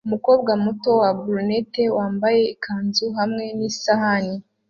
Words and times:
Umukobwa 0.07 0.51
muto 0.65 0.89
wa 1.01 1.09
brunette 1.21 1.83
wambaye 1.97 2.41
ikanzu 2.53 3.05
hamwe 3.17 3.43
nisahani 3.57 4.35